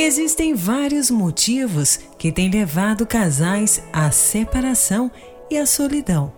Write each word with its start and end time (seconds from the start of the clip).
Existem 0.00 0.54
vários 0.54 1.10
motivos 1.10 1.98
que 2.16 2.30
têm 2.30 2.48
levado 2.48 3.04
casais 3.04 3.82
à 3.92 4.12
separação 4.12 5.10
e 5.50 5.58
à 5.58 5.66
solidão. 5.66 6.32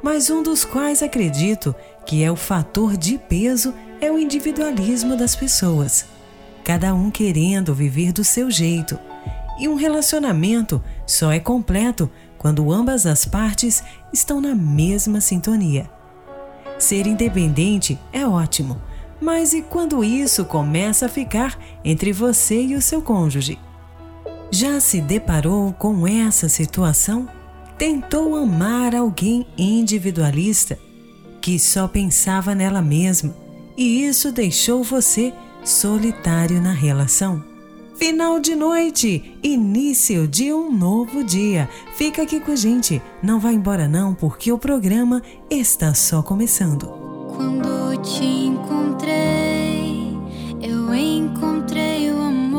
Mas 0.00 0.30
um 0.30 0.44
dos 0.44 0.64
quais 0.64 1.02
acredito 1.02 1.74
que 2.06 2.22
é 2.22 2.30
o 2.30 2.36
fator 2.36 2.96
de 2.96 3.18
peso 3.18 3.74
é 4.00 4.12
o 4.12 4.16
individualismo 4.16 5.16
das 5.16 5.34
pessoas. 5.34 6.06
Cada 6.62 6.94
um 6.94 7.10
querendo 7.10 7.74
viver 7.74 8.12
do 8.12 8.22
seu 8.22 8.48
jeito. 8.48 8.96
E 9.58 9.66
um 9.66 9.74
relacionamento 9.74 10.80
só 11.04 11.32
é 11.32 11.40
completo 11.40 12.08
quando 12.38 12.72
ambas 12.72 13.06
as 13.06 13.24
partes 13.24 13.82
estão 14.12 14.40
na 14.40 14.54
mesma 14.54 15.20
sintonia. 15.20 15.90
Ser 16.78 17.08
independente 17.08 17.98
é 18.12 18.24
ótimo 18.24 18.80
mas 19.20 19.52
e 19.52 19.62
quando 19.62 20.04
isso 20.04 20.44
começa 20.44 21.06
a 21.06 21.08
ficar 21.08 21.58
entre 21.84 22.12
você 22.12 22.62
e 22.62 22.74
o 22.74 22.82
seu 22.82 23.02
cônjuge? 23.02 23.58
Já 24.50 24.80
se 24.80 25.00
deparou 25.00 25.72
com 25.72 26.06
essa 26.06 26.48
situação? 26.48 27.28
Tentou 27.76 28.34
amar 28.36 28.94
alguém 28.94 29.46
individualista 29.56 30.78
que 31.40 31.58
só 31.58 31.86
pensava 31.86 32.54
nela 32.54 32.82
mesma 32.82 33.34
e 33.76 34.04
isso 34.04 34.32
deixou 34.32 34.82
você 34.82 35.32
solitário 35.64 36.60
na 36.60 36.72
relação? 36.72 37.44
Final 37.98 38.38
de 38.38 38.54
noite, 38.54 39.36
início 39.42 40.28
de 40.28 40.52
um 40.52 40.72
novo 40.72 41.24
dia. 41.24 41.68
Fica 41.96 42.22
aqui 42.22 42.38
com 42.38 42.52
a 42.52 42.56
gente, 42.56 43.02
não 43.20 43.40
vá 43.40 43.52
embora 43.52 43.88
não, 43.88 44.14
porque 44.14 44.52
o 44.52 44.58
programa 44.58 45.20
está 45.50 45.92
só 45.94 46.22
começando. 46.22 47.07
Quando 47.38 48.02
te 48.02 48.24
encontrei, 48.24 50.12
eu 50.60 50.92
encontrei 50.92 52.10
o 52.10 52.20
amor. 52.20 52.58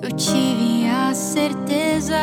Eu 0.00 0.10
tive 0.12 0.88
a 0.88 1.12
certeza 1.12 2.16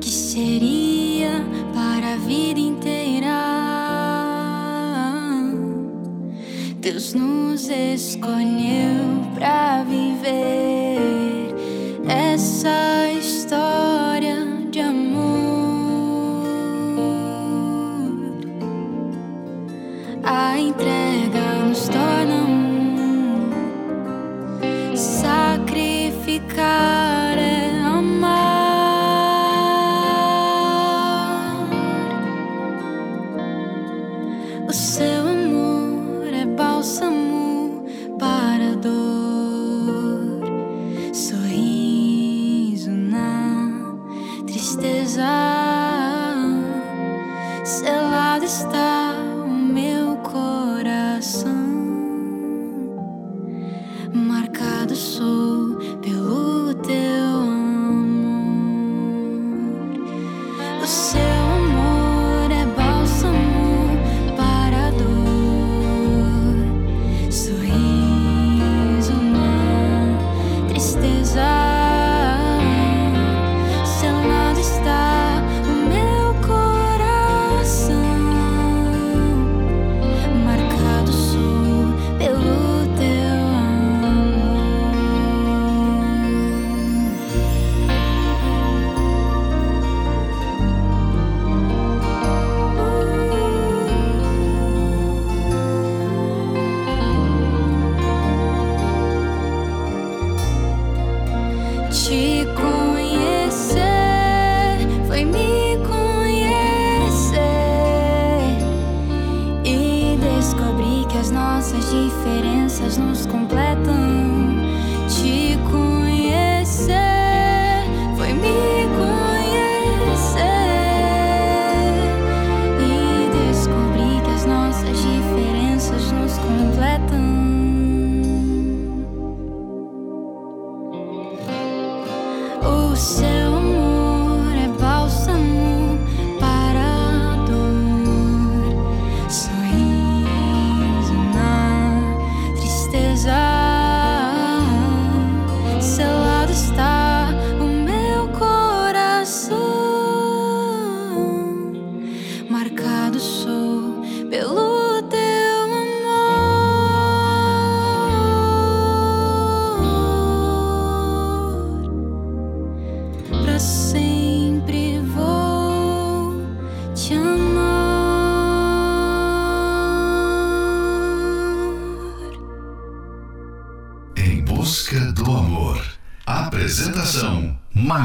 que 0.00 0.10
seria 0.10 1.46
para 1.72 2.14
a 2.14 2.16
vida 2.16 2.58
inteira. 2.58 3.28
Deus 6.80 7.14
nos 7.14 7.68
escolheu 7.68 9.22
para 9.36 9.84
viver 9.84 10.71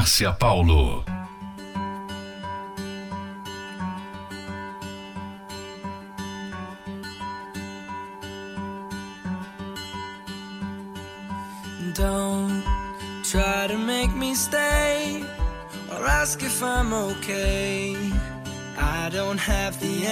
Márcia 0.08 0.32
Paulo. 0.40 1.04
Don't 11.94 12.64
try 13.24 13.68
to 13.68 13.78
make 13.78 14.16
me 14.16 14.34
stay 14.34 15.26
or 15.92 16.06
ask 16.06 16.42
if 16.42 16.64
I'm 16.64 16.94
okay. 16.94 17.94
I 18.78 19.10
don't 19.12 19.38
have 19.38 19.78
the 19.82 20.06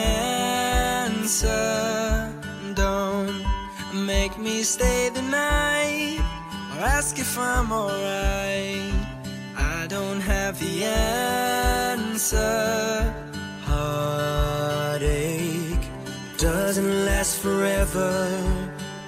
answer. 1.05 1.53
Don't 2.73 3.45
make 3.93 4.37
me 4.37 4.63
stay 4.63 5.09
the 5.13 5.21
night 5.21 6.19
or 6.73 6.83
ask 6.83 7.17
if 7.17 7.39
I'm 7.39 7.71
alright 7.71 8.94
have 10.45 10.59
the 10.59 10.83
answer. 11.93 12.43
Heartache 13.71 15.07
doesn't 16.37 17.05
last 17.05 17.39
forever. 17.39 18.13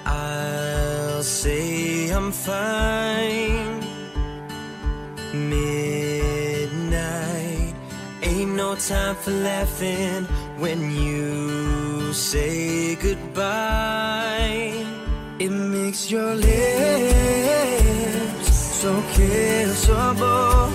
I'll 0.04 1.22
say 1.22 2.10
I'm 2.10 2.32
fine. 2.32 3.84
Midnight 5.52 6.74
ain't 8.22 8.54
no 8.62 8.74
time 8.74 9.14
for 9.22 9.30
laughing 9.30 10.26
when 10.62 10.90
you 10.90 12.12
say 12.12 12.96
goodbye. 12.96 14.72
It 15.38 15.50
makes 15.50 16.10
your 16.10 16.34
lips 16.34 17.28
so 18.82 18.90
kissable. 19.14 20.67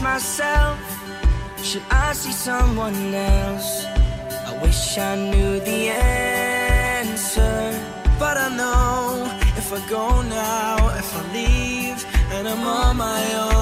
myself, 0.00 0.78
should 1.62 1.82
I 1.90 2.12
see 2.12 2.32
someone 2.32 3.14
else? 3.14 3.84
I 4.46 4.58
wish 4.62 4.98
I 4.98 5.16
knew 5.16 5.60
the 5.60 5.90
answer, 5.90 7.72
but 8.18 8.36
I 8.36 8.48
know 8.56 9.30
if 9.56 9.72
I 9.72 9.80
go 9.88 10.22
now, 10.22 10.76
if 10.96 11.14
I 11.16 11.32
leave, 11.32 12.04
and 12.32 12.48
I'm 12.48 12.66
on 12.66 12.96
my 12.96 13.34
own. 13.34 13.57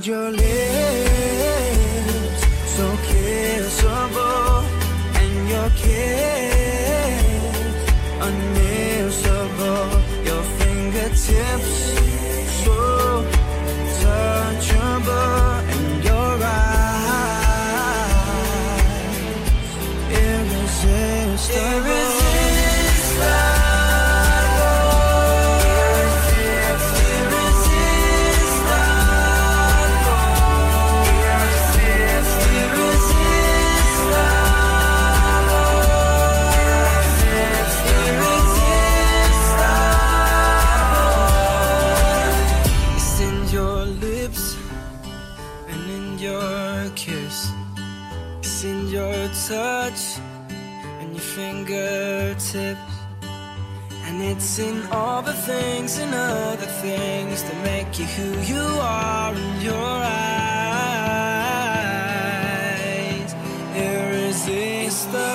find 0.00 0.06
your 0.06 0.39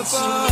So. 0.05 0.44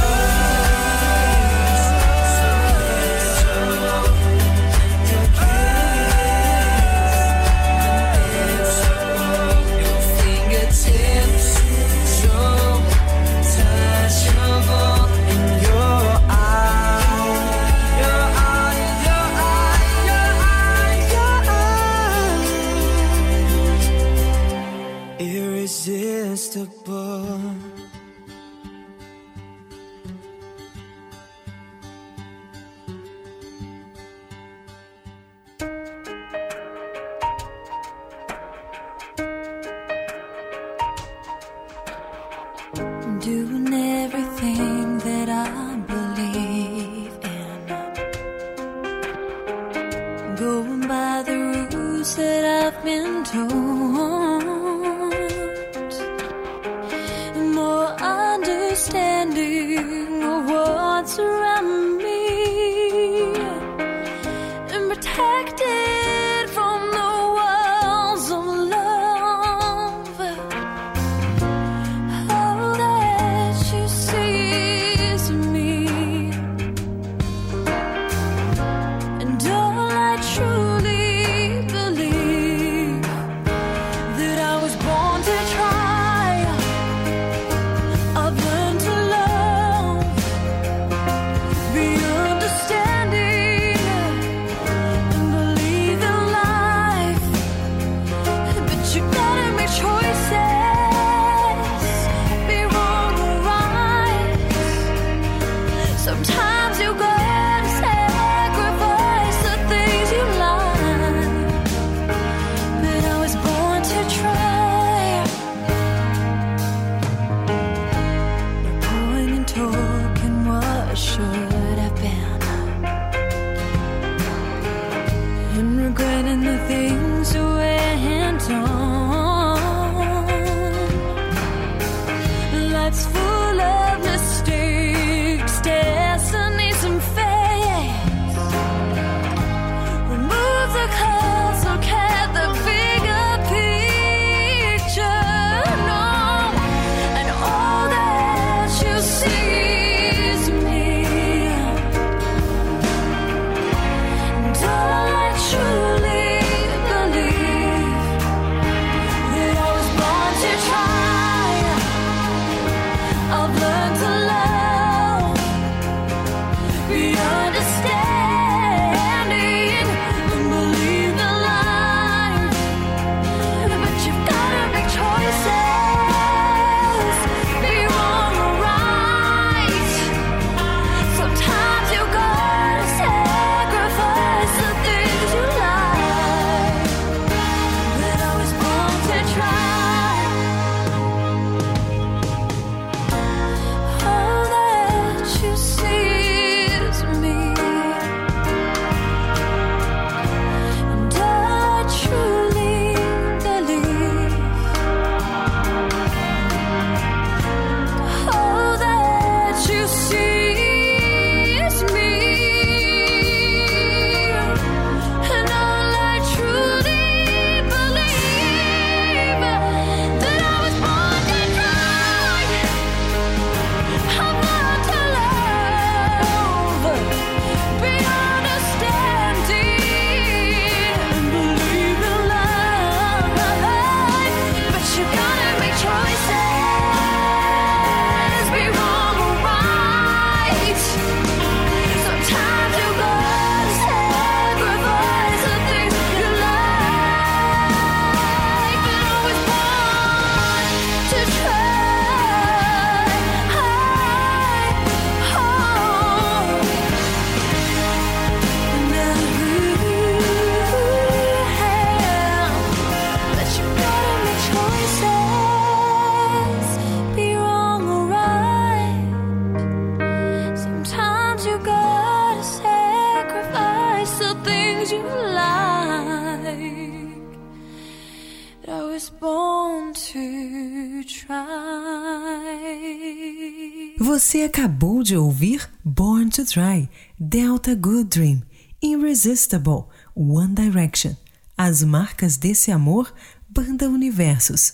Você 283.99 284.43
acabou 284.43 285.01
de 285.01 285.17
ouvir 285.17 285.67
Born 285.83 286.29
to 286.29 286.45
Try, 286.45 286.87
Delta 287.19 287.73
Good 287.73 288.09
Dream, 288.09 288.43
Irresistible, 288.79 289.85
One 290.15 290.53
Direction. 290.53 291.15
As 291.57 291.83
marcas 291.83 292.37
desse 292.37 292.71
amor, 292.71 293.11
Banda 293.49 293.89
Universos. 293.89 294.73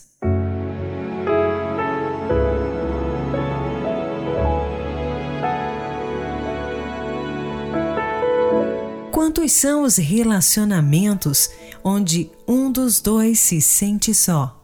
Quantos 9.10 9.52
são 9.52 9.84
os 9.84 9.96
relacionamentos 9.96 11.48
onde 11.82 12.30
um 12.46 12.70
dos 12.70 13.00
dois 13.00 13.40
se 13.40 13.62
sente 13.62 14.12
só? 14.12 14.59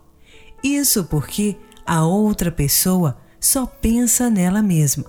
Isso 0.67 1.05
porque 1.05 1.57
a 1.87 2.05
outra 2.05 2.51
pessoa 2.51 3.17
só 3.39 3.65
pensa 3.67 4.29
nela 4.29 4.61
mesma. 4.61 5.05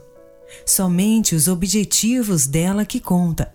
Somente 0.64 1.34
os 1.34 1.48
objetivos 1.48 2.46
dela 2.46 2.86
que 2.86 3.00
conta. 3.00 3.52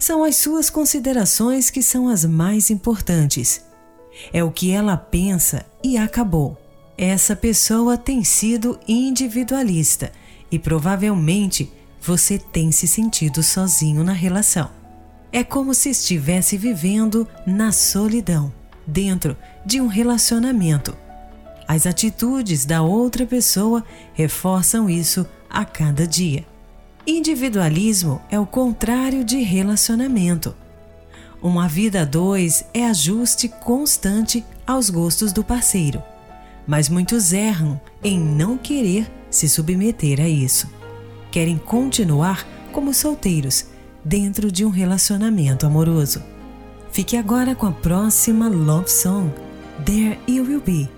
São 0.00 0.24
as 0.24 0.34
suas 0.34 0.68
considerações 0.68 1.70
que 1.70 1.80
são 1.80 2.08
as 2.08 2.24
mais 2.24 2.70
importantes. 2.70 3.64
É 4.32 4.42
o 4.42 4.50
que 4.50 4.72
ela 4.72 4.96
pensa 4.96 5.64
e 5.82 5.96
acabou. 5.96 6.58
Essa 6.96 7.36
pessoa 7.36 7.96
tem 7.96 8.24
sido 8.24 8.76
individualista 8.88 10.10
e 10.50 10.58
provavelmente 10.58 11.72
você 12.00 12.36
tem 12.36 12.72
se 12.72 12.88
sentido 12.88 13.44
sozinho 13.44 14.02
na 14.02 14.12
relação. 14.12 14.70
É 15.30 15.44
como 15.44 15.72
se 15.72 15.90
estivesse 15.90 16.56
vivendo 16.56 17.28
na 17.46 17.70
solidão, 17.70 18.52
dentro 18.84 19.36
de 19.64 19.80
um 19.80 19.86
relacionamento. 19.86 20.96
As 21.68 21.86
atitudes 21.86 22.64
da 22.64 22.80
outra 22.80 23.26
pessoa 23.26 23.84
reforçam 24.14 24.88
isso 24.88 25.26
a 25.50 25.66
cada 25.66 26.06
dia. 26.06 26.46
Individualismo 27.06 28.22
é 28.30 28.40
o 28.40 28.46
contrário 28.46 29.22
de 29.22 29.42
relacionamento. 29.42 30.56
Uma 31.42 31.68
vida 31.68 32.02
a 32.02 32.04
dois 32.06 32.64
é 32.72 32.86
ajuste 32.86 33.48
constante 33.48 34.42
aos 34.66 34.88
gostos 34.88 35.30
do 35.30 35.44
parceiro, 35.44 36.02
mas 36.66 36.88
muitos 36.88 37.34
erram 37.34 37.78
em 38.02 38.18
não 38.18 38.56
querer 38.56 39.06
se 39.30 39.46
submeter 39.46 40.20
a 40.20 40.28
isso. 40.28 40.68
Querem 41.30 41.58
continuar 41.58 42.46
como 42.72 42.94
solteiros 42.94 43.66
dentro 44.02 44.50
de 44.50 44.64
um 44.64 44.70
relacionamento 44.70 45.66
amoroso. 45.66 46.22
Fique 46.90 47.14
agora 47.16 47.54
com 47.54 47.66
a 47.66 47.72
próxima 47.72 48.48
love 48.48 48.90
song, 48.90 49.30
There 49.84 50.18
You 50.26 50.44
Will 50.44 50.60
Be, 50.60 50.97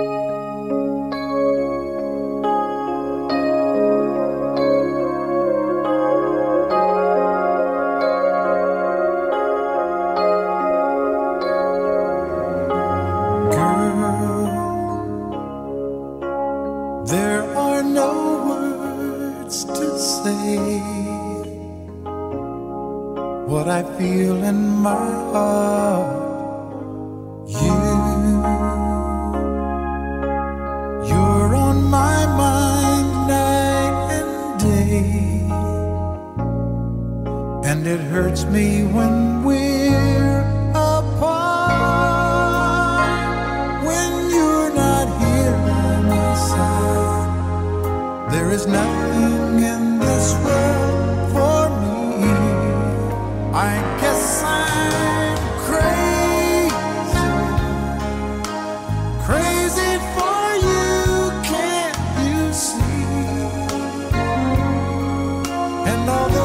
all 66.11 66.27
the 66.29 66.40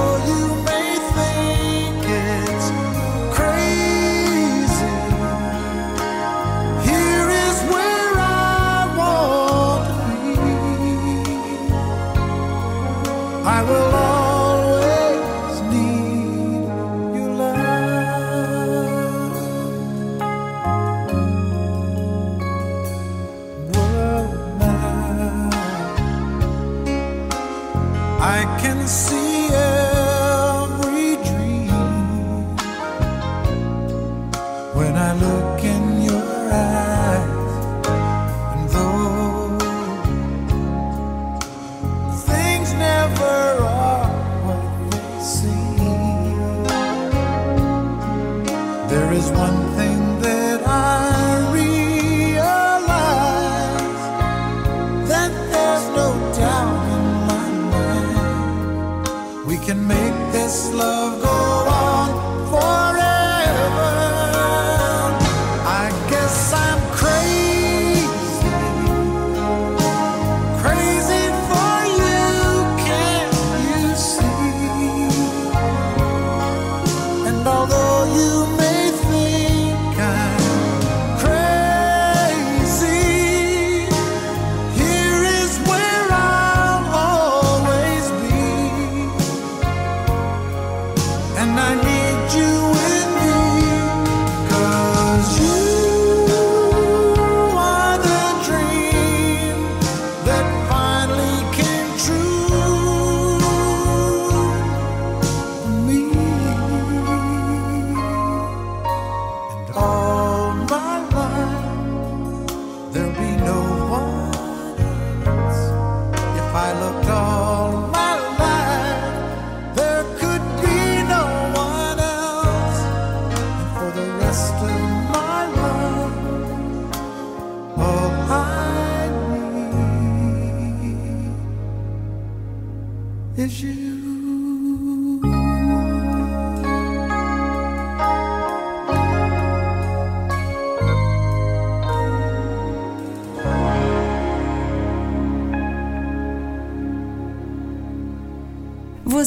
and 91.46 91.60
I 91.60 91.74
need 91.74 92.38
you. 92.38 92.55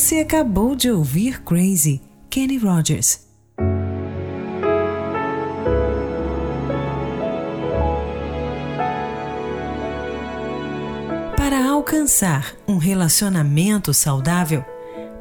Você 0.09 0.21
acabou 0.21 0.75
de 0.75 0.89
ouvir 0.89 1.43
Crazy, 1.43 2.01
Kenny 2.31 2.57
Rogers. 2.57 3.27
Para 11.37 11.63
alcançar 11.63 12.55
um 12.67 12.77
relacionamento 12.77 13.93
saudável, 13.93 14.65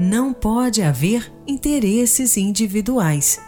não 0.01 0.33
pode 0.33 0.83
haver 0.83 1.31
interesses 1.47 2.39
individuais, 2.39 3.39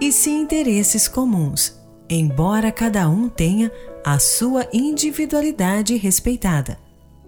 e 0.00 0.10
sim 0.10 0.40
interesses 0.40 1.06
comuns, 1.06 1.78
embora 2.08 2.72
cada 2.72 3.10
um 3.10 3.28
tenha 3.28 3.70
a 4.02 4.18
sua 4.18 4.66
individualidade 4.72 5.94
respeitada. 5.96 6.78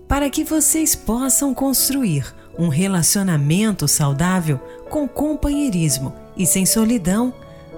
Para 0.09 0.31
que 0.31 0.45
vocês 0.45 0.95
possam 0.95 1.53
construir 1.53 2.35
um 2.59 2.69
relacionamento 2.69 3.89
saudável 3.89 4.61
com 4.89 5.09
companheirismo 5.09 6.15
e 6.37 6.47
sem 6.47 6.65
solidão, 6.65 7.33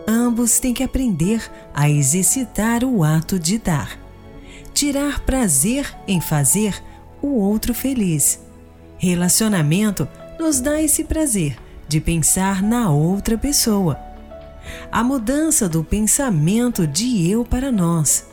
ambos 0.06 0.58
têm 0.58 0.74
que 0.74 0.82
aprender 0.82 1.42
a 1.74 1.88
exercitar 1.88 2.84
o 2.84 3.02
ato 3.02 3.38
de 3.38 3.58
dar. 3.58 3.98
Tirar 4.72 5.20
prazer 5.20 5.96
em 6.06 6.20
fazer 6.20 6.82
o 7.22 7.28
outro 7.28 7.72
feliz. 7.72 8.40
Relacionamento 8.98 10.08
nos 10.38 10.60
dá 10.60 10.80
esse 10.80 11.04
prazer 11.04 11.56
de 11.88 12.00
pensar 12.00 12.62
na 12.62 12.90
outra 12.90 13.38
pessoa. 13.38 13.98
A 14.90 15.02
mudança 15.02 15.68
do 15.68 15.84
pensamento 15.84 16.86
de 16.86 17.30
eu 17.30 17.44
para 17.44 17.70
nós. 17.70 18.26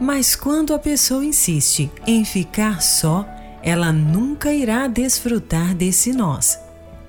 Mas 0.00 0.34
quando 0.34 0.72
a 0.74 0.78
pessoa 0.78 1.24
insiste 1.24 1.90
em 2.06 2.24
ficar 2.24 2.80
só, 2.80 3.26
ela 3.62 3.92
nunca 3.92 4.52
irá 4.52 4.86
desfrutar 4.86 5.74
desse 5.74 6.12
nós. 6.12 6.58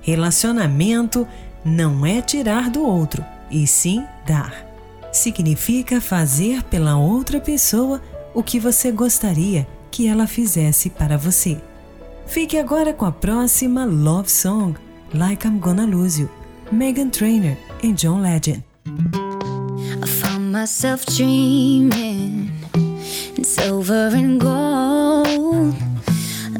Relacionamento 0.00 1.26
não 1.64 2.04
é 2.04 2.20
tirar 2.20 2.70
do 2.70 2.82
outro, 2.82 3.24
e 3.50 3.66
sim 3.66 4.04
dar. 4.26 4.66
Significa 5.12 6.00
fazer 6.00 6.62
pela 6.64 6.96
outra 6.96 7.40
pessoa 7.40 8.00
o 8.34 8.42
que 8.42 8.58
você 8.58 8.90
gostaria 8.90 9.66
que 9.90 10.08
ela 10.08 10.26
fizesse 10.26 10.88
para 10.90 11.18
você. 11.18 11.60
Fique 12.26 12.56
agora 12.56 12.92
com 12.92 13.04
a 13.04 13.12
próxima 13.12 13.84
Love 13.84 14.30
Song, 14.30 14.74
Like 15.12 15.46
I'm 15.46 15.58
Gonna 15.58 15.84
Lose 15.84 16.22
You, 16.22 16.30
Megan 16.70 17.10
Trainor 17.10 17.56
e 17.82 17.92
John 17.92 18.22
Legend. 18.22 18.64
I 20.02 20.06
found 20.06 20.50
myself 20.50 21.04
dreaming, 21.14 22.50
gold. 24.38 25.91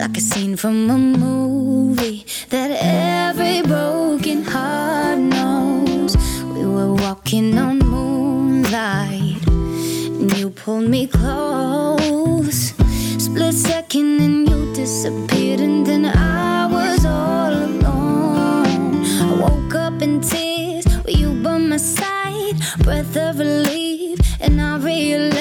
like 0.02 0.16
a 0.16 0.20
scene 0.20 0.56
from 0.56 0.90
a 0.90 0.98
movie 0.98 2.26
that 2.48 2.70
every 2.80 3.62
broken 3.62 4.42
heart 4.42 5.16
knows. 5.16 6.16
We 6.42 6.66
were 6.66 6.92
walking 6.94 7.56
on 7.56 7.78
moonlight, 7.78 9.46
and 9.46 10.36
you 10.36 10.50
pulled 10.50 10.88
me 10.88 11.06
close. 11.06 12.74
Split 13.16 13.54
second, 13.54 14.20
and 14.20 14.50
you 14.50 14.74
disappeared, 14.74 15.60
and 15.60 15.86
then 15.86 16.06
I 16.06 16.66
was 16.66 17.04
all 17.04 17.52
alone. 17.52 19.04
I 19.26 19.32
woke 19.44 19.74
up 19.76 20.02
in 20.02 20.20
tears 20.20 20.84
with 21.04 21.16
you 21.16 21.30
by 21.44 21.58
my 21.58 21.76
side, 21.76 22.56
breath 22.80 23.16
of 23.16 23.38
relief, 23.38 24.18
and 24.40 24.60
I 24.60 24.78
realized 24.78 25.38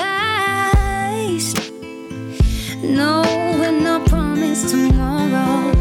no 2.84 3.51
tomorrow. 4.54 5.81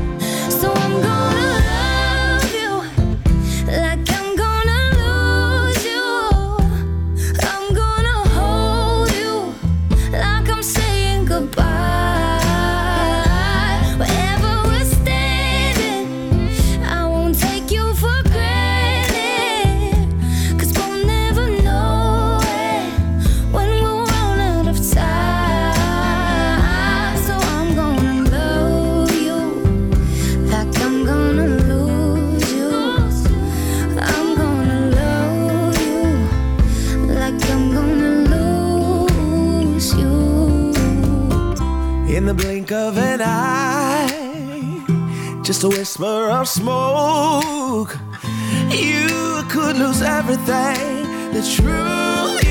just 45.61 45.75
a 45.75 45.79
whisper 45.79 46.31
of 46.31 46.49
smoke. 46.49 47.99
You 48.71 49.43
could 49.51 49.77
lose 49.77 50.01
everything. 50.01 51.33
The 51.33 51.43
truth. 51.43 52.50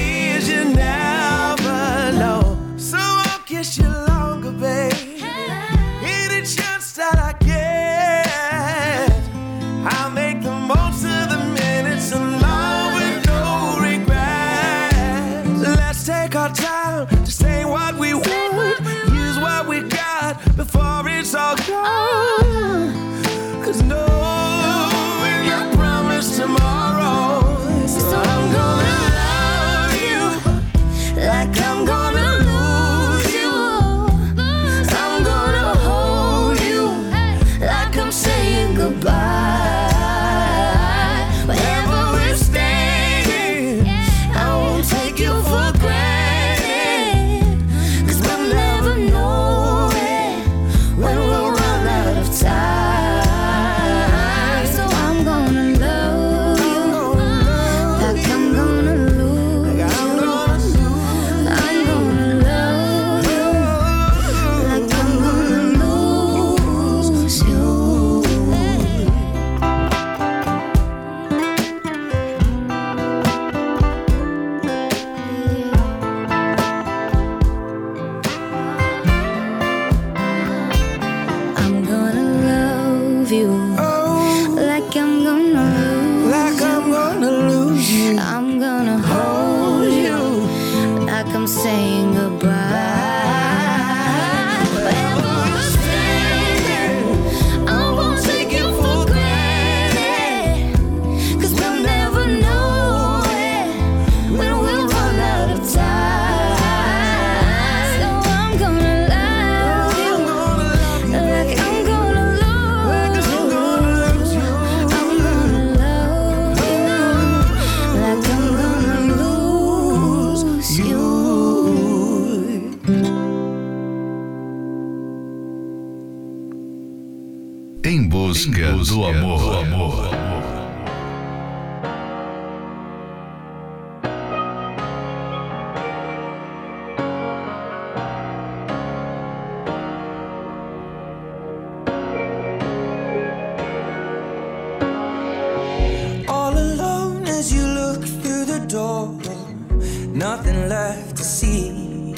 nothing 150.19 150.67
left 150.67 151.15
to 151.15 151.23
see. 151.23 152.13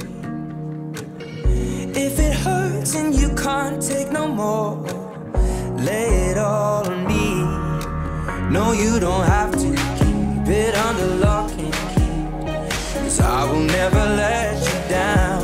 If 1.93 2.17
it 2.17 2.33
hurts 2.33 2.95
and 2.95 3.13
you 3.13 3.29
can't 3.35 3.79
take 3.79 4.11
no 4.11 4.27
more, 4.27 4.77
lay 5.77 6.31
it 6.31 6.37
all 6.39 6.83
on 6.87 7.05
me. 7.05 7.43
No, 8.49 8.71
you 8.71 8.99
don't 8.99 9.25
have 9.25 9.51
to 9.51 9.69
keep 9.99 10.47
it 10.47 10.73
under 10.87 11.09
lock 11.25 11.51
and 11.51 11.73
key. 11.93 13.03
Cause 13.03 13.19
I 13.19 13.45
will 13.45 13.65
never 13.79 14.03
let 14.23 14.57
you 14.67 14.79
down. 14.89 15.43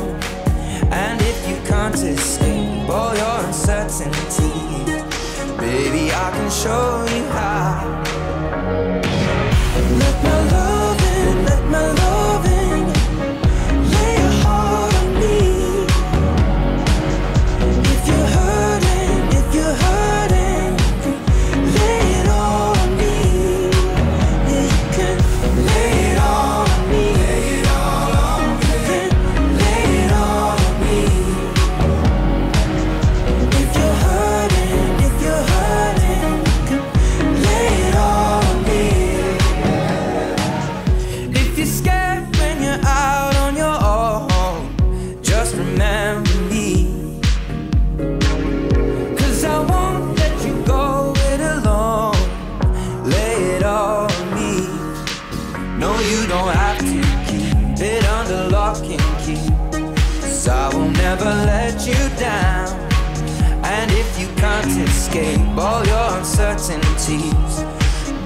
And 0.90 1.20
if 1.22 1.38
you 1.48 1.56
can't 1.70 1.94
escape 1.94 2.88
all 2.88 3.14
your 3.16 3.38
uncertainty, 3.46 4.58
baby, 5.58 6.10
I 6.12 6.28
can 6.34 6.50
show 6.50 7.06
you 7.14 7.24
how. 7.28 8.17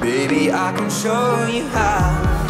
Baby, 0.03 0.51
I 0.51 0.73
can 0.73 0.91
show 0.91 1.47
you 1.47 1.67
how. 1.69 2.42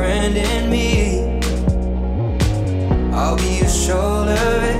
Friend 0.00 0.34
in 0.34 0.70
me. 0.70 1.38
I'll 3.12 3.36
be 3.36 3.58
your 3.58 3.68
shoulder 3.68 4.79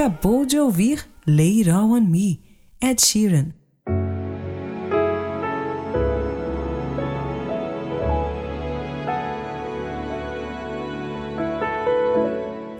acabou 0.00 0.46
de 0.46 0.58
ouvir 0.58 1.06
Lay 1.26 1.58
It 1.58 1.68
All 1.68 1.92
On 1.92 2.00
Me, 2.00 2.40
Ed 2.80 3.04
Sheeran. 3.04 3.52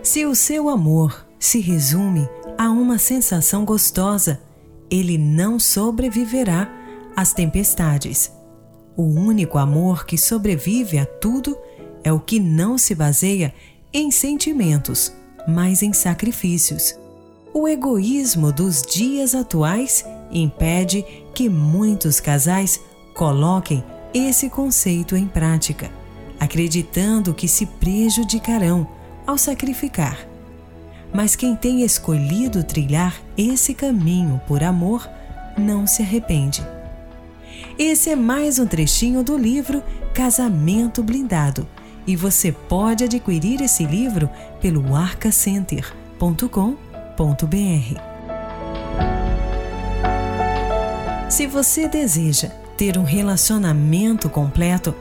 Se 0.01 0.25
o 0.25 0.33
seu 0.33 0.67
amor 0.67 1.27
se 1.37 1.59
resume 1.59 2.27
a 2.57 2.71
uma 2.71 2.97
sensação 2.97 3.65
gostosa, 3.65 4.41
ele 4.89 5.19
não 5.19 5.59
sobreviverá 5.59 6.67
às 7.15 7.33
tempestades. 7.33 8.31
O 8.97 9.03
único 9.03 9.59
amor 9.59 10.07
que 10.07 10.17
sobrevive 10.17 10.97
a 10.97 11.05
tudo 11.05 11.55
é 12.03 12.11
o 12.11 12.19
que 12.19 12.39
não 12.39 12.79
se 12.79 12.95
baseia 12.95 13.53
em 13.93 14.09
sentimentos, 14.09 15.13
mas 15.47 15.83
em 15.83 15.93
sacrifícios. 15.93 16.99
O 17.53 17.67
egoísmo 17.67 18.49
dos 18.51 18.81
dias 18.81 19.35
atuais 19.35 20.05
impede 20.31 21.03
que 21.33 21.49
muitos 21.49 22.21
casais 22.21 22.79
coloquem 23.13 23.83
esse 24.13 24.49
conceito 24.49 25.17
em 25.17 25.27
prática, 25.27 25.91
acreditando 26.39 27.33
que 27.33 27.49
se 27.49 27.65
prejudicarão 27.65 28.87
ao 29.27 29.37
sacrificar. 29.37 30.17
Mas 31.13 31.35
quem 31.35 31.53
tem 31.53 31.83
escolhido 31.83 32.63
trilhar 32.63 33.21
esse 33.37 33.73
caminho 33.73 34.39
por 34.47 34.63
amor 34.63 35.09
não 35.57 35.85
se 35.85 36.01
arrepende. 36.01 36.65
Esse 37.77 38.11
é 38.11 38.15
mais 38.15 38.59
um 38.59 38.65
trechinho 38.65 39.23
do 39.23 39.37
livro 39.37 39.83
Casamento 40.13 41.03
Blindado 41.03 41.67
e 42.07 42.15
você 42.15 42.53
pode 42.53 43.03
adquirir 43.03 43.61
esse 43.61 43.83
livro 43.83 44.29
pelo 44.61 44.95
arcacenter.com.br. 44.95 46.90
Se 51.29 51.47
você 51.47 51.87
deseja 51.87 52.49
ter 52.77 52.97
um 52.97 53.03
relacionamento 53.03 54.29
completo, 54.29 54.93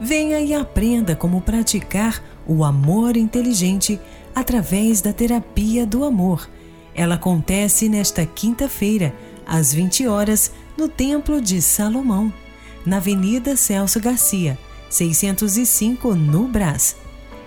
venha 0.00 0.40
e 0.40 0.54
aprenda 0.54 1.16
como 1.16 1.40
praticar 1.40 2.22
o 2.46 2.64
amor 2.64 3.16
inteligente 3.16 4.00
através 4.34 5.00
da 5.00 5.12
terapia 5.12 5.86
do 5.86 6.04
amor. 6.04 6.48
Ela 6.94 7.14
acontece 7.14 7.88
nesta 7.88 8.26
quinta-feira, 8.26 9.14
às 9.46 9.72
20 9.72 10.06
horas, 10.06 10.52
no 10.76 10.88
Templo 10.88 11.40
de 11.40 11.60
Salomão, 11.62 12.32
na 12.84 12.98
Avenida 12.98 13.56
Celso 13.56 14.00
Garcia, 14.00 14.58
605, 14.90 16.14
no 16.14 16.46
Brás. 16.48 16.96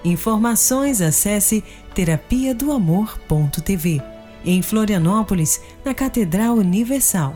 Informações 0.04 1.02
acesse 1.02 1.64
terapia 1.96 2.54
do 2.54 2.74
amor.tv. 2.74 4.04
Em 4.44 4.62
Florianópolis, 4.62 5.62
na 5.84 5.94
Catedral 5.94 6.56
Universal, 6.56 7.36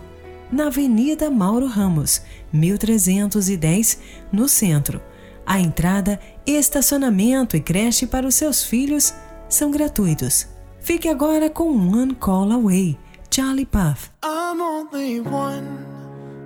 na 0.52 0.68
Avenida 0.68 1.30
Mauro 1.32 1.66
Ramos, 1.66 2.22
1310, 2.52 4.00
no 4.32 4.50
centro. 4.50 5.02
A 5.46 5.60
entrada, 5.60 6.20
estacionamento 6.46 7.56
e 7.56 7.62
creche 7.62 8.06
para 8.06 8.28
os 8.28 8.36
seus 8.36 8.62
filhos 8.64 9.14
são 9.48 9.72
gratuitos. 9.72 10.48
Fique 10.82 11.08
agora 11.08 11.50
com 11.50 11.70
One 11.72 12.14
Call 12.16 12.52
Away, 12.52 12.98
Charlie 13.32 13.66
Puth. 13.66 14.12
I'm 14.24 14.62
only 14.62 15.22
one 15.22 15.86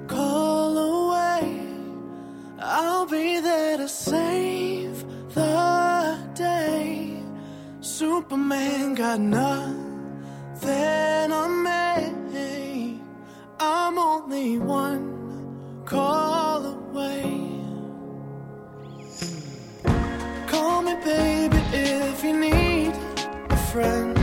call 0.08 0.78
away. 0.78 1.62
I'll 2.60 3.08
be 3.08 3.42
there 3.42 3.78
to 3.78 3.90
Superman 8.00 8.96
got 8.96 9.20
nothing 9.20 9.72
on 11.32 11.64
me. 11.64 13.00
I'm 13.60 14.00
only 14.00 14.58
one 14.58 15.84
call 15.86 16.66
away. 16.66 17.22
Call 20.48 20.82
me, 20.82 20.96
baby, 21.06 21.58
if 21.72 22.24
you 22.24 22.36
need 22.36 22.94
a 23.52 23.58
friend. 23.72 24.18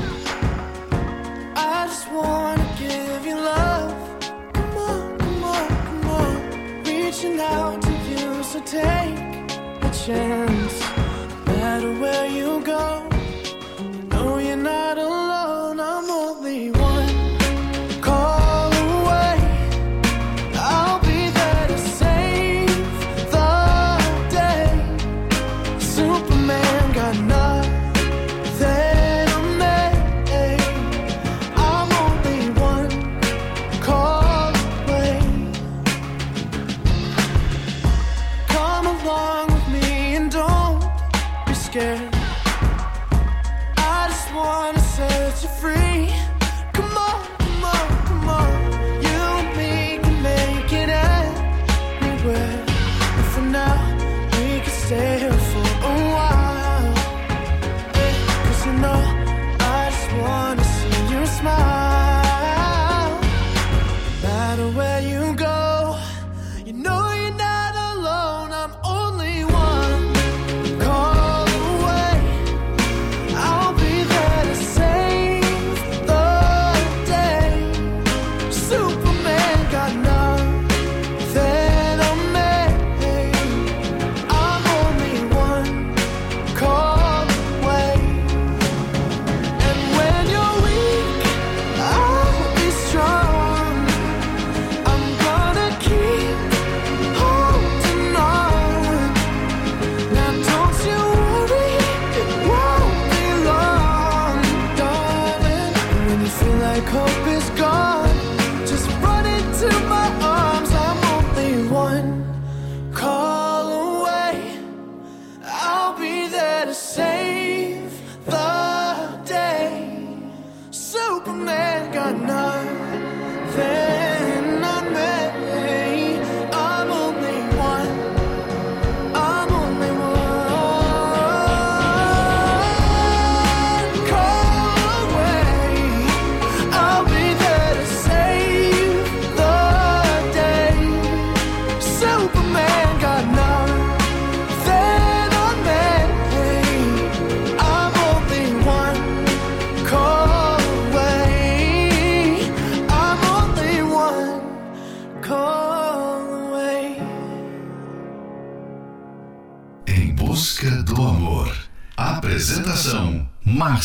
I 1.55 1.87
just 1.87 2.11
wanna 2.11 2.67
give 2.77 3.25
you 3.25 3.37
love. 3.37 3.95
Come 4.53 4.77
on, 4.79 5.17
come 5.17 5.45
on, 5.45 5.69
come 5.69 6.07
on. 6.11 6.83
Reaching 6.83 7.39
out 7.39 7.81
to 7.83 7.93
you, 8.11 8.43
so 8.43 8.59
take 8.63 9.17
a 9.89 9.91
chance. 10.05 10.81
No 11.47 11.53
matter 11.55 11.93
where 12.01 12.27
you 12.27 12.61
go, 12.65 13.07
could 106.87 107.30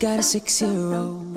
Got 0.00 0.18
a 0.18 0.22
six 0.22 0.60
year 0.60 0.92
old, 0.92 1.23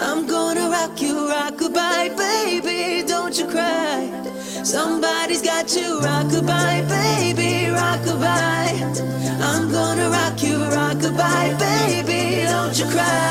I'm 0.00 0.26
gonna 0.26 0.70
rock 0.70 1.00
you, 1.02 1.28
rock 1.28 1.54
rockabye, 1.54 2.16
baby. 2.16 3.06
Don't 3.06 3.36
you 3.38 3.46
cry. 3.46 4.10
Somebody's 4.62 5.42
got 5.42 5.74
you, 5.74 6.00
rockabye, 6.00 6.88
baby, 6.88 7.66
rockabye. 7.74 9.40
I'm 9.40 9.70
gonna 9.70 10.08
rock 10.10 10.42
you, 10.42 10.58
rockabye, 10.58 11.58
baby. 11.58 12.46
Don't 12.46 12.78
you 12.78 12.86
cry. 12.86 13.28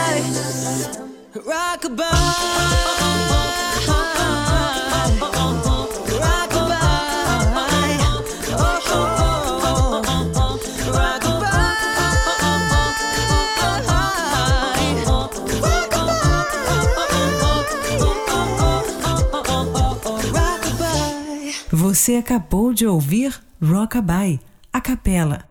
Você 21.98 22.16
acabou 22.18 22.76
de 22.76 22.86
ouvir 22.86 23.42
Rockabye, 23.60 24.40
a 24.72 24.80
capela. 24.80 25.44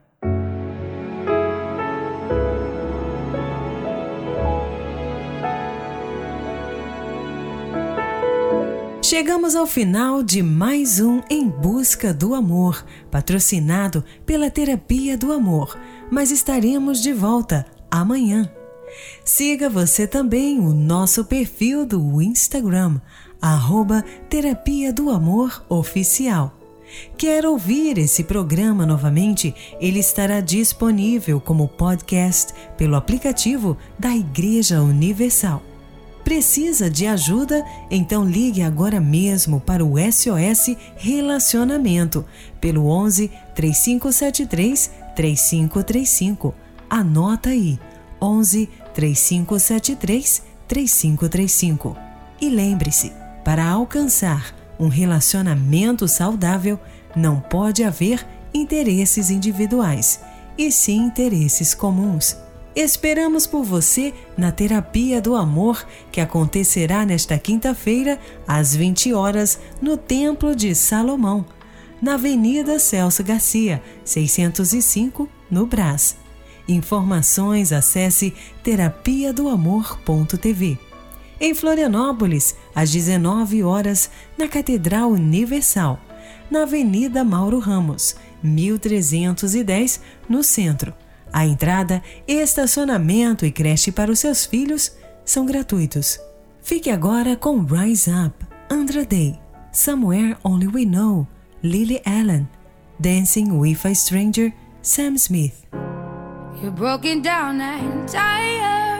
Chegamos 9.03 9.57
ao 9.57 9.67
final 9.67 10.23
de 10.23 10.41
mais 10.41 11.01
um 11.01 11.21
Em 11.29 11.49
Busca 11.49 12.15
do 12.15 12.33
Amor, 12.33 12.87
patrocinado 13.11 14.05
pela 14.25 14.49
Terapia 14.49 15.19
do 15.19 15.33
Amor, 15.33 15.77
mas 16.13 16.31
estaremos 16.31 17.03
de 17.03 17.13
volta 17.13 17.67
amanhã. 17.91 18.49
Siga 19.25 19.69
você 19.69 20.07
também 20.07 20.61
o 20.61 20.73
nosso 20.73 21.25
perfil 21.25 21.85
do 21.85 22.23
Instagram, 22.23 23.01
arroba 23.41 24.05
Terapia 24.29 24.93
do 24.93 25.11
Amor 25.11 25.65
Oficial. 25.69 26.53
Quer 27.17 27.45
ouvir 27.45 27.99
esse 27.99 28.25
programa 28.25 28.87
novamente? 28.87 29.55
Ele 29.81 29.99
estará 29.99 30.41
disponível 30.41 31.41
como 31.41 31.69
podcast 31.69 32.53
pelo 32.77 32.97
aplicativo 32.97 33.77
da 33.99 34.15
Igreja 34.15 34.81
Universal. 34.81 35.63
Precisa 36.23 36.91
de 36.91 37.07
ajuda? 37.07 37.65
Então 37.91 38.25
ligue 38.25 38.61
agora 38.61 39.01
mesmo 39.01 39.61
para 39.61 39.85
o 39.85 39.95
SOS 39.97 40.77
Relacionamento 40.97 42.25
pelo 42.61 42.89
11 42.89 43.31
3573 43.55 44.91
3535. 45.15 46.53
Anota 46.91 47.51
aí: 47.51 47.79
11 48.21 48.69
3573 48.93 50.43
3535. 50.67 51.97
E 52.41 52.49
lembre-se, 52.49 53.13
para 53.47 53.65
alcançar 53.65 54.53
um 54.77 54.89
relacionamento 54.89 56.09
saudável, 56.09 56.81
não 57.15 57.39
pode 57.39 57.85
haver 57.85 58.27
interesses 58.53 59.31
individuais, 59.31 60.21
e 60.59 60.73
sim 60.73 60.97
interesses 60.97 61.73
comuns. 61.73 62.37
Esperamos 62.75 63.47
por 63.47 63.63
você 63.63 64.13
na 64.37 64.51
Terapia 64.51 65.21
do 65.23 65.37
Amor, 65.37 65.87
que 66.11 66.21
acontecerá 66.21 67.07
nesta 67.07 67.39
quinta-feira, 67.39 68.19
às 68.49 68.75
20 68.75 69.13
horas, 69.15 69.61
no 69.81 69.97
Templo 69.97 70.53
de 70.53 70.75
Salomão, 70.75 71.47
na 72.03 72.15
Avenida 72.15 72.81
Celso 72.81 73.23
Garcia, 73.23 73.81
605, 74.05 75.29
no 75.49 75.67
Brás. 75.67 76.17
Informações 76.67 77.73
acesse 77.73 78.35
terapia 78.65 79.33
do 79.33 79.49
amor.tv. 79.49 80.86
Em 81.41 81.55
Florianópolis, 81.55 82.57
às 82.75 82.91
19 82.91 83.63
horas, 83.63 84.11
na 84.39 84.49
Catedral 84.49 85.11
Universal, 85.11 86.01
na 86.51 86.63
Avenida 86.63 87.23
Mauro 87.23 87.59
Ramos, 87.59 88.17
1310, 88.43 90.01
no 90.29 90.43
centro. 90.43 90.95
A 91.33 91.45
entrada, 91.45 92.03
estacionamento 92.27 93.45
e 93.45 93.51
creche 93.51 93.93
para 93.93 94.11
os 94.11 94.19
seus 94.19 94.47
filhos 94.47 94.93
são 95.25 95.45
gratuitos. 95.45 96.19
Fique 96.63 96.91
agora 96.91 97.37
com 97.37 97.61
Rise 97.61 98.11
Up, 98.11 98.35
Andra 98.71 99.05
Day, 99.05 99.39
Somewhere 99.73 100.37
Only 100.43 100.69
We 100.69 100.85
Know, 100.85 101.27
Lily 101.63 102.01
Allen, 102.07 102.49
Dancing 102.99 103.53
with 103.53 103.85
a 103.85 103.95
Stranger, 103.95 104.53
Sam 104.81 105.19
Smith. 105.19 105.67
You're 106.63 106.73
broken 106.73 107.21
down 107.21 107.61
and 107.61 108.09
tired 108.09 108.96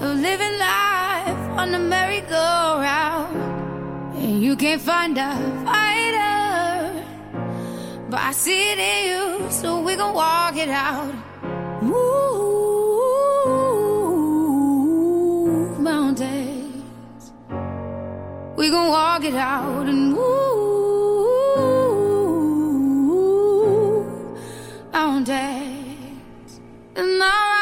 of 0.00 0.16
living 0.16 0.58
life 0.58 1.58
on 1.60 1.74
a 1.74 1.78
merry-go-round, 1.78 3.36
and 4.16 4.42
you 4.42 4.56
can't 4.56 4.80
find 4.80 5.18
a 5.18 5.36
fighter, 5.64 7.04
but 8.08 8.20
I 8.20 8.32
see 8.32 8.72
it 8.72 8.78
in 8.78 9.04
you, 9.10 9.50
so 9.50 9.80
we 9.80 9.96
gon' 9.96 10.14
walk 10.14 10.56
it 10.56 10.70
out. 10.70 11.14
Move 11.82 12.00
mountains, 15.80 17.32
we 18.56 18.70
gon' 18.70 18.88
walk 18.88 19.24
it 19.24 19.34
out 19.34 19.86
and 19.86 20.12
move 20.12 20.20
mountains. 24.92 26.60
And 26.96 27.22
I 27.22 27.59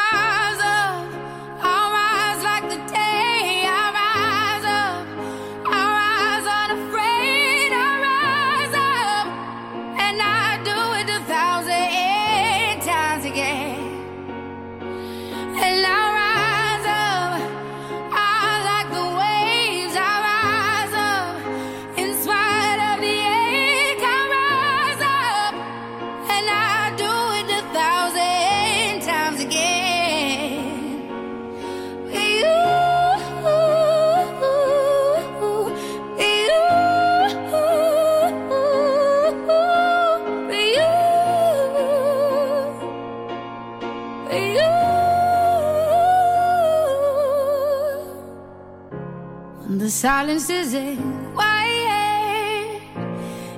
Silence 49.99 50.49
isn't 50.49 50.97
quiet, 51.33 52.81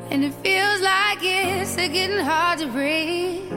and 0.10 0.24
it 0.24 0.34
feels 0.42 0.82
like 0.82 1.20
it's 1.22 1.76
getting 1.76 2.18
hard 2.18 2.58
to 2.58 2.66
breathe. 2.66 3.52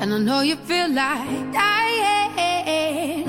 And 0.00 0.14
I 0.14 0.18
know 0.20 0.40
you 0.40 0.56
feel 0.56 0.88
like 0.88 1.52
dying, 1.52 3.28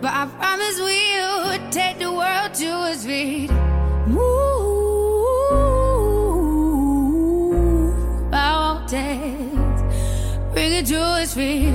but 0.00 0.12
I 0.14 0.26
promise 0.38 0.78
we'll 0.78 1.70
take 1.72 1.98
the 1.98 2.12
world 2.12 2.54
to 2.54 2.92
its 2.92 3.04
feet. 3.04 3.50
Move 4.06 4.20
mountains, 8.30 9.82
bring 10.52 10.72
it 10.72 10.86
to 10.86 11.20
its 11.20 11.34
feet. 11.34 11.74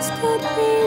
wasted 0.00 0.79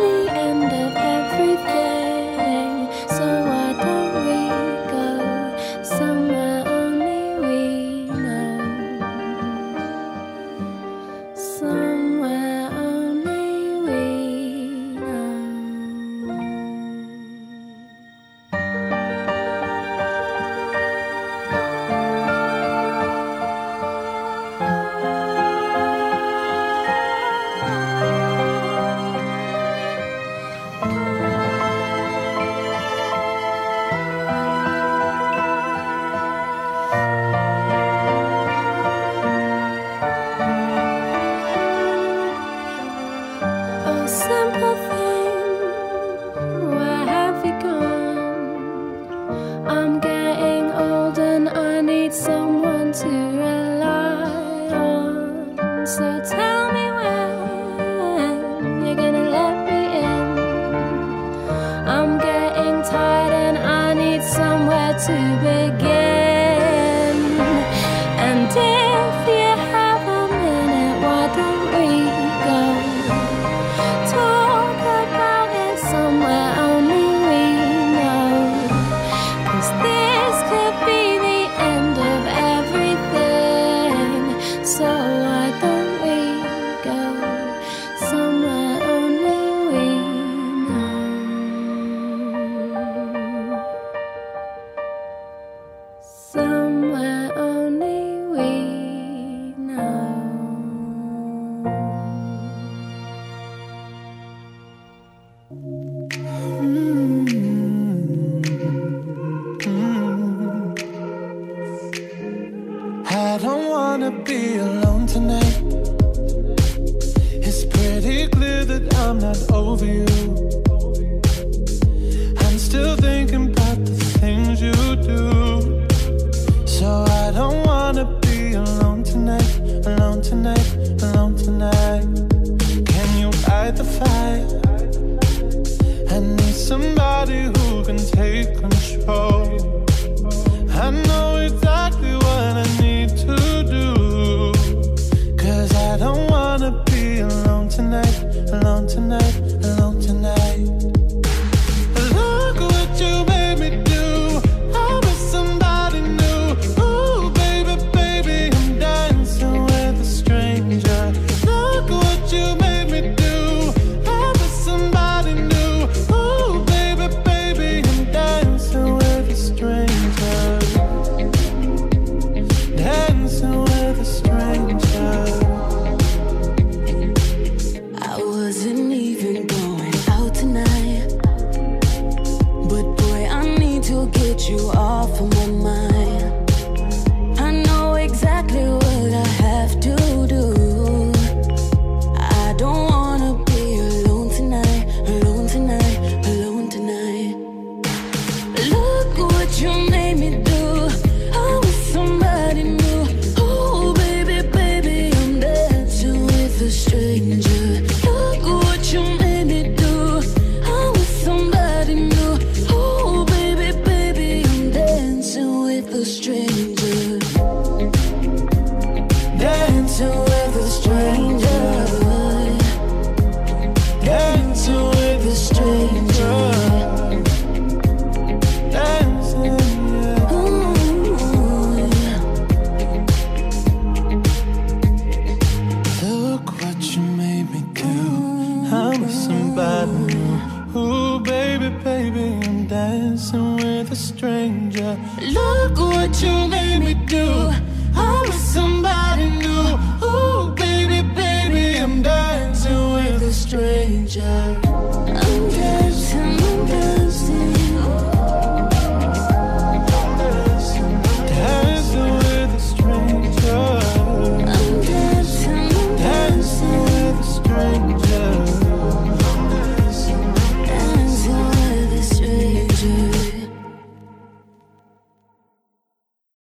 you 184.50 184.70
are. 184.72 184.83